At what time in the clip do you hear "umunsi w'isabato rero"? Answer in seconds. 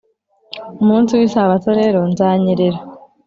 0.81-1.99